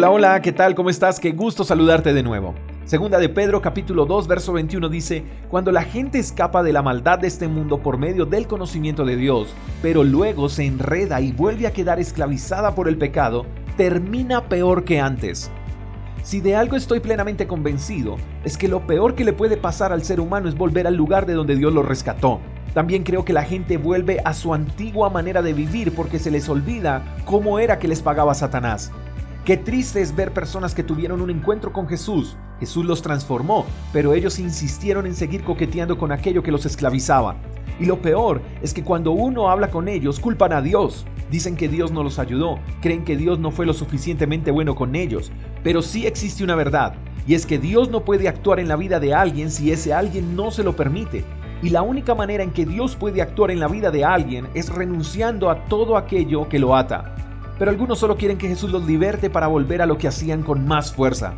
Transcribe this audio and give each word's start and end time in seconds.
Hola, 0.00 0.10
hola, 0.12 0.40
¿qué 0.40 0.52
tal? 0.52 0.74
¿Cómo 0.74 0.88
estás? 0.88 1.20
Qué 1.20 1.32
gusto 1.32 1.62
saludarte 1.62 2.14
de 2.14 2.22
nuevo. 2.22 2.54
Segunda 2.86 3.18
de 3.18 3.28
Pedro 3.28 3.60
capítulo 3.60 4.06
2 4.06 4.28
verso 4.28 4.54
21 4.54 4.88
dice, 4.88 5.22
Cuando 5.50 5.72
la 5.72 5.82
gente 5.82 6.18
escapa 6.18 6.62
de 6.62 6.72
la 6.72 6.80
maldad 6.80 7.18
de 7.18 7.26
este 7.26 7.48
mundo 7.48 7.82
por 7.82 7.98
medio 7.98 8.24
del 8.24 8.46
conocimiento 8.46 9.04
de 9.04 9.16
Dios, 9.16 9.54
pero 9.82 10.02
luego 10.02 10.48
se 10.48 10.64
enreda 10.64 11.20
y 11.20 11.32
vuelve 11.32 11.66
a 11.66 11.74
quedar 11.74 12.00
esclavizada 12.00 12.74
por 12.74 12.88
el 12.88 12.96
pecado, 12.96 13.44
termina 13.76 14.48
peor 14.48 14.84
que 14.84 15.00
antes. 15.00 15.50
Si 16.22 16.40
de 16.40 16.56
algo 16.56 16.76
estoy 16.76 17.00
plenamente 17.00 17.46
convencido, 17.46 18.16
es 18.42 18.56
que 18.56 18.68
lo 18.68 18.86
peor 18.86 19.14
que 19.14 19.24
le 19.24 19.34
puede 19.34 19.58
pasar 19.58 19.92
al 19.92 20.02
ser 20.02 20.18
humano 20.18 20.48
es 20.48 20.54
volver 20.54 20.86
al 20.86 20.96
lugar 20.96 21.26
de 21.26 21.34
donde 21.34 21.56
Dios 21.56 21.74
lo 21.74 21.82
rescató. 21.82 22.40
También 22.72 23.02
creo 23.02 23.26
que 23.26 23.34
la 23.34 23.42
gente 23.42 23.76
vuelve 23.76 24.22
a 24.24 24.32
su 24.32 24.54
antigua 24.54 25.10
manera 25.10 25.42
de 25.42 25.52
vivir 25.52 25.94
porque 25.94 26.18
se 26.18 26.30
les 26.30 26.48
olvida 26.48 27.04
cómo 27.26 27.58
era 27.58 27.78
que 27.78 27.88
les 27.88 28.00
pagaba 28.00 28.32
Satanás. 28.32 28.92
Qué 29.44 29.56
triste 29.56 30.02
es 30.02 30.14
ver 30.14 30.34
personas 30.34 30.74
que 30.74 30.82
tuvieron 30.82 31.22
un 31.22 31.30
encuentro 31.30 31.72
con 31.72 31.88
Jesús. 31.88 32.36
Jesús 32.58 32.84
los 32.84 33.00
transformó, 33.00 33.64
pero 33.90 34.12
ellos 34.12 34.38
insistieron 34.38 35.06
en 35.06 35.14
seguir 35.14 35.44
coqueteando 35.44 35.96
con 35.96 36.12
aquello 36.12 36.42
que 36.42 36.52
los 36.52 36.66
esclavizaba. 36.66 37.36
Y 37.80 37.86
lo 37.86 38.02
peor 38.02 38.42
es 38.60 38.74
que 38.74 38.84
cuando 38.84 39.12
uno 39.12 39.50
habla 39.50 39.70
con 39.70 39.88
ellos, 39.88 40.20
culpan 40.20 40.52
a 40.52 40.60
Dios. 40.60 41.06
Dicen 41.30 41.56
que 41.56 41.68
Dios 41.70 41.90
no 41.90 42.02
los 42.02 42.18
ayudó, 42.18 42.58
creen 42.82 43.02
que 43.02 43.16
Dios 43.16 43.38
no 43.38 43.50
fue 43.50 43.64
lo 43.64 43.72
suficientemente 43.72 44.50
bueno 44.50 44.74
con 44.74 44.94
ellos. 44.94 45.32
Pero 45.64 45.80
sí 45.80 46.06
existe 46.06 46.44
una 46.44 46.54
verdad, 46.54 46.92
y 47.26 47.32
es 47.32 47.46
que 47.46 47.58
Dios 47.58 47.88
no 47.88 48.04
puede 48.04 48.28
actuar 48.28 48.60
en 48.60 48.68
la 48.68 48.76
vida 48.76 49.00
de 49.00 49.14
alguien 49.14 49.50
si 49.50 49.72
ese 49.72 49.94
alguien 49.94 50.36
no 50.36 50.50
se 50.50 50.64
lo 50.64 50.76
permite. 50.76 51.24
Y 51.62 51.70
la 51.70 51.80
única 51.80 52.14
manera 52.14 52.42
en 52.42 52.50
que 52.50 52.66
Dios 52.66 52.94
puede 52.94 53.22
actuar 53.22 53.50
en 53.50 53.60
la 53.60 53.68
vida 53.68 53.90
de 53.90 54.04
alguien 54.04 54.48
es 54.52 54.68
renunciando 54.68 55.48
a 55.48 55.64
todo 55.64 55.96
aquello 55.96 56.46
que 56.46 56.58
lo 56.58 56.76
ata 56.76 57.16
pero 57.60 57.70
algunos 57.70 57.98
solo 57.98 58.16
quieren 58.16 58.38
que 58.38 58.48
Jesús 58.48 58.70
los 58.70 58.86
liberte 58.86 59.28
para 59.28 59.46
volver 59.46 59.82
a 59.82 59.86
lo 59.86 59.98
que 59.98 60.08
hacían 60.08 60.42
con 60.42 60.66
más 60.66 60.94
fuerza. 60.94 61.34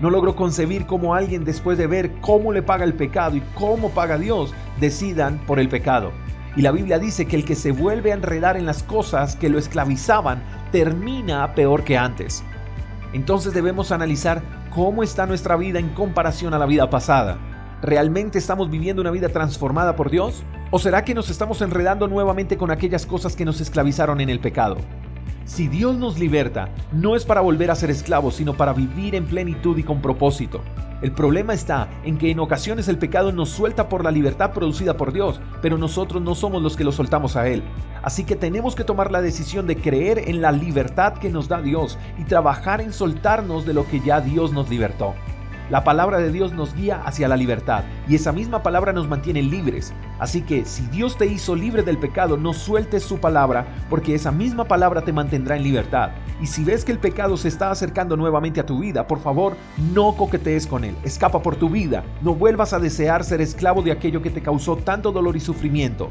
No 0.00 0.10
logro 0.10 0.34
concebir 0.34 0.84
cómo 0.84 1.14
alguien 1.14 1.44
después 1.44 1.78
de 1.78 1.86
ver 1.86 2.10
cómo 2.20 2.52
le 2.52 2.60
paga 2.60 2.82
el 2.82 2.94
pecado 2.94 3.36
y 3.36 3.42
cómo 3.54 3.90
paga 3.90 4.18
Dios, 4.18 4.52
decidan 4.80 5.38
por 5.46 5.60
el 5.60 5.68
pecado. 5.68 6.10
Y 6.56 6.62
la 6.62 6.72
Biblia 6.72 6.98
dice 6.98 7.26
que 7.26 7.36
el 7.36 7.44
que 7.44 7.54
se 7.54 7.70
vuelve 7.70 8.10
a 8.10 8.16
enredar 8.16 8.56
en 8.56 8.66
las 8.66 8.82
cosas 8.82 9.36
que 9.36 9.48
lo 9.48 9.60
esclavizaban 9.60 10.42
termina 10.72 11.54
peor 11.54 11.84
que 11.84 11.96
antes. 11.96 12.42
Entonces 13.12 13.54
debemos 13.54 13.92
analizar 13.92 14.42
cómo 14.74 15.04
está 15.04 15.24
nuestra 15.24 15.54
vida 15.54 15.78
en 15.78 15.90
comparación 15.90 16.52
a 16.52 16.58
la 16.58 16.66
vida 16.66 16.90
pasada. 16.90 17.38
¿Realmente 17.80 18.40
estamos 18.40 18.70
viviendo 18.70 19.02
una 19.02 19.12
vida 19.12 19.28
transformada 19.28 19.94
por 19.94 20.10
Dios? 20.10 20.42
¿O 20.72 20.80
será 20.80 21.04
que 21.04 21.14
nos 21.14 21.30
estamos 21.30 21.62
enredando 21.62 22.08
nuevamente 22.08 22.56
con 22.56 22.72
aquellas 22.72 23.06
cosas 23.06 23.36
que 23.36 23.44
nos 23.44 23.60
esclavizaron 23.60 24.20
en 24.20 24.30
el 24.30 24.40
pecado? 24.40 24.76
Si 25.50 25.66
Dios 25.66 25.96
nos 25.96 26.16
liberta, 26.16 26.68
no 26.92 27.16
es 27.16 27.24
para 27.24 27.40
volver 27.40 27.72
a 27.72 27.74
ser 27.74 27.90
esclavos, 27.90 28.36
sino 28.36 28.56
para 28.56 28.72
vivir 28.72 29.16
en 29.16 29.26
plenitud 29.26 29.76
y 29.78 29.82
con 29.82 30.00
propósito. 30.00 30.60
El 31.02 31.10
problema 31.10 31.54
está 31.54 31.88
en 32.04 32.18
que 32.18 32.30
en 32.30 32.38
ocasiones 32.38 32.86
el 32.86 32.98
pecado 32.98 33.32
nos 33.32 33.48
suelta 33.48 33.88
por 33.88 34.04
la 34.04 34.12
libertad 34.12 34.52
producida 34.52 34.96
por 34.96 35.12
Dios, 35.12 35.40
pero 35.60 35.76
nosotros 35.76 36.22
no 36.22 36.36
somos 36.36 36.62
los 36.62 36.76
que 36.76 36.84
lo 36.84 36.92
soltamos 36.92 37.34
a 37.34 37.48
Él. 37.48 37.64
Así 38.00 38.22
que 38.22 38.36
tenemos 38.36 38.76
que 38.76 38.84
tomar 38.84 39.10
la 39.10 39.22
decisión 39.22 39.66
de 39.66 39.74
creer 39.74 40.28
en 40.28 40.40
la 40.40 40.52
libertad 40.52 41.14
que 41.14 41.30
nos 41.30 41.48
da 41.48 41.60
Dios 41.60 41.98
y 42.16 42.22
trabajar 42.26 42.80
en 42.80 42.92
soltarnos 42.92 43.66
de 43.66 43.74
lo 43.74 43.88
que 43.88 43.98
ya 43.98 44.20
Dios 44.20 44.52
nos 44.52 44.70
libertó. 44.70 45.14
La 45.70 45.84
palabra 45.84 46.18
de 46.18 46.32
Dios 46.32 46.52
nos 46.52 46.74
guía 46.74 47.00
hacia 47.04 47.28
la 47.28 47.36
libertad 47.36 47.84
y 48.08 48.16
esa 48.16 48.32
misma 48.32 48.60
palabra 48.60 48.92
nos 48.92 49.06
mantiene 49.06 49.40
libres. 49.40 49.92
Así 50.18 50.42
que 50.42 50.64
si 50.64 50.82
Dios 50.88 51.16
te 51.16 51.26
hizo 51.26 51.54
libre 51.54 51.84
del 51.84 51.96
pecado, 51.96 52.36
no 52.36 52.52
sueltes 52.52 53.04
su 53.04 53.18
palabra 53.20 53.68
porque 53.88 54.16
esa 54.16 54.32
misma 54.32 54.64
palabra 54.64 55.02
te 55.02 55.12
mantendrá 55.12 55.54
en 55.54 55.62
libertad. 55.62 56.10
Y 56.42 56.48
si 56.48 56.64
ves 56.64 56.84
que 56.84 56.90
el 56.90 56.98
pecado 56.98 57.36
se 57.36 57.46
está 57.46 57.70
acercando 57.70 58.16
nuevamente 58.16 58.58
a 58.58 58.66
tu 58.66 58.80
vida, 58.80 59.06
por 59.06 59.20
favor, 59.20 59.56
no 59.94 60.16
coquetees 60.16 60.66
con 60.66 60.82
él. 60.82 60.96
Escapa 61.04 61.40
por 61.40 61.54
tu 61.54 61.70
vida. 61.70 62.02
No 62.20 62.34
vuelvas 62.34 62.72
a 62.72 62.80
desear 62.80 63.22
ser 63.22 63.40
esclavo 63.40 63.80
de 63.80 63.92
aquello 63.92 64.22
que 64.22 64.30
te 64.30 64.42
causó 64.42 64.74
tanto 64.76 65.12
dolor 65.12 65.36
y 65.36 65.40
sufrimiento. 65.40 66.10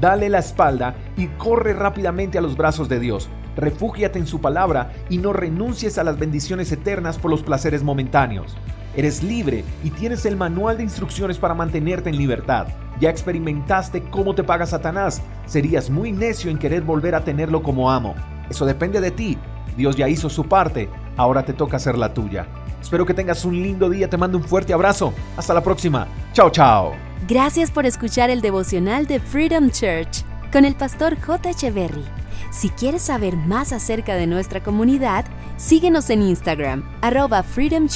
Dale 0.00 0.28
la 0.28 0.38
espalda 0.38 0.94
y 1.16 1.26
corre 1.26 1.72
rápidamente 1.72 2.38
a 2.38 2.42
los 2.42 2.56
brazos 2.56 2.88
de 2.88 3.00
Dios. 3.00 3.28
Refúgiate 3.56 4.20
en 4.20 4.28
su 4.28 4.40
palabra 4.40 4.92
y 5.08 5.18
no 5.18 5.32
renuncies 5.32 5.98
a 5.98 6.04
las 6.04 6.16
bendiciones 6.16 6.70
eternas 6.70 7.18
por 7.18 7.32
los 7.32 7.42
placeres 7.42 7.82
momentáneos. 7.82 8.56
Eres 8.96 9.22
libre 9.22 9.64
y 9.84 9.90
tienes 9.90 10.26
el 10.26 10.36
manual 10.36 10.76
de 10.76 10.82
instrucciones 10.82 11.38
para 11.38 11.54
mantenerte 11.54 12.10
en 12.10 12.16
libertad. 12.16 12.66
Ya 13.00 13.08
experimentaste 13.08 14.02
cómo 14.10 14.34
te 14.34 14.44
paga 14.44 14.66
Satanás. 14.66 15.22
Serías 15.46 15.90
muy 15.90 16.12
necio 16.12 16.50
en 16.50 16.58
querer 16.58 16.82
volver 16.82 17.14
a 17.14 17.24
tenerlo 17.24 17.62
como 17.62 17.90
amo. 17.90 18.14
Eso 18.50 18.66
depende 18.66 19.00
de 19.00 19.10
ti. 19.10 19.38
Dios 19.76 19.96
ya 19.96 20.08
hizo 20.08 20.28
su 20.28 20.44
parte, 20.44 20.90
ahora 21.16 21.44
te 21.44 21.52
toca 21.52 21.76
hacer 21.76 21.96
la 21.96 22.12
tuya. 22.12 22.46
Espero 22.80 23.06
que 23.06 23.14
tengas 23.14 23.44
un 23.44 23.54
lindo 23.62 23.88
día, 23.88 24.10
te 24.10 24.16
mando 24.16 24.38
un 24.38 24.44
fuerte 24.44 24.72
abrazo. 24.72 25.12
Hasta 25.36 25.54
la 25.54 25.62
próxima. 25.62 26.06
Chao, 26.32 26.50
chao. 26.50 26.92
Gracias 27.28 27.70
por 27.70 27.86
escuchar 27.86 28.30
el 28.30 28.40
devocional 28.40 29.06
de 29.06 29.20
Freedom 29.20 29.70
Church 29.70 30.24
con 30.52 30.64
el 30.64 30.74
pastor 30.74 31.16
J. 31.20 31.50
Echeverry. 31.50 32.04
Si 32.50 32.70
quieres 32.70 33.02
saber 33.02 33.36
más 33.36 33.72
acerca 33.72 34.16
de 34.16 34.26
nuestra 34.26 34.62
comunidad, 34.62 35.24
síguenos 35.56 36.10
en 36.10 36.22
Instagram, 36.22 36.82
arroba 37.00 37.44
Freedom. 37.44 37.86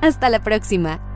Hasta 0.00 0.30
la 0.30 0.40
próxima. 0.40 1.09